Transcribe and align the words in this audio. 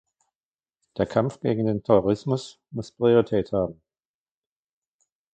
Der 0.97 1.05
Kampf 1.05 1.41
gegen 1.41 1.67
den 1.67 1.83
Terrorismus 1.83 2.57
muss 2.71 2.91
Priorität 2.91 3.51
haben. 3.51 3.79